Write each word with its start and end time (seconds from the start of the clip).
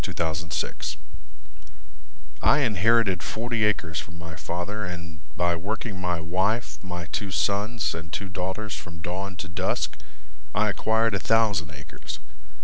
Cooney 0.03 0.15
Potter 0.15 0.73
I 2.41 2.57
inherited 2.61 3.21
forty 3.21 3.63
acres 3.65 3.99
from 3.99 4.17
my 4.17 4.35
Father 4.35 4.83
And, 4.83 5.19
by 5.37 5.55
working 5.55 6.01
my 6.01 6.19
wife, 6.19 6.79
my 6.83 7.05
two 7.05 7.29
sons 7.29 7.93
and 7.93 8.11
two 8.11 8.27
daughters 8.27 8.75
From 8.75 8.97
dawn 9.03 9.35
to 9.35 9.47
dusk, 9.47 9.99
I 10.55 10.69
acquired 10.69 11.13
A 11.13 11.19
thousand 11.19 11.69
acres. 11.69 12.17